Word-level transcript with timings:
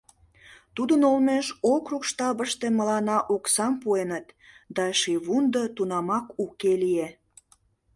Тудын 0.75 1.01
олмеш 1.09 1.47
округ 1.73 2.01
штабыште 2.09 2.67
мыланна 2.77 3.17
оксам 3.35 3.73
пуэныт, 3.81 4.27
да 4.75 4.85
шийвундо 4.99 5.63
тунамак 5.75 6.25
уке 6.43 6.73
лие. 6.81 7.07